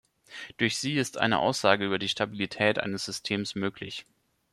Durch 0.57 0.79
sie 0.79 0.95
ist 0.95 1.19
eine 1.19 1.37
Aussage 1.37 1.85
über 1.85 1.99
die 1.99 2.09
Stabilität 2.09 2.79
eines 2.79 3.05
Systems 3.05 3.53
möglich. 3.53 4.07